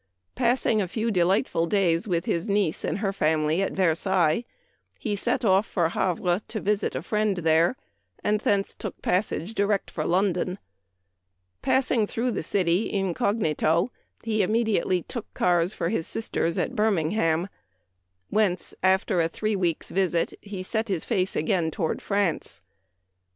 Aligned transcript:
Passing 0.33 0.81
a 0.81 0.87
few 0.87 1.11
delightful 1.11 1.67
days 1.67 2.07
with 2.07 2.25
his 2.25 2.49
niece 2.49 2.83
and 2.83 2.97
her 2.97 3.13
family 3.13 3.61
at 3.61 3.73
Versailles, 3.73 4.45
he 4.97 5.15
set 5.15 5.45
off 5.45 5.67
for 5.67 5.89
Havre 5.89 6.39
to 6.47 6.59
visit 6.59 6.95
a 6.95 7.03
friend 7.03 7.37
there, 7.37 7.77
and 8.23 8.39
thence 8.39 8.73
took 8.73 8.99
passage 9.03 9.53
direct 9.53 9.93
to 9.93 10.03
London. 10.03 10.57
Passing 11.61 12.07
through 12.07 12.31
the 12.31 12.41
city 12.41 12.91
incognito, 12.91 13.91
he 14.23 14.41
immediately 14.41 15.03
took 15.03 15.31
cars 15.35 15.71
for 15.71 15.89
his 15.89 16.07
sister's 16.07 16.57
at 16.57 16.75
Birmingham, 16.75 17.47
whence, 18.31 18.73
after 18.81 19.21
a 19.21 19.27
three 19.29 19.55
weeks' 19.55 19.91
visit, 19.91 20.33
he 20.41 20.63
set 20.63 20.87
his 20.87 21.05
face 21.05 21.35
again 21.35 21.69
toward 21.69 22.01
France. 22.01 22.63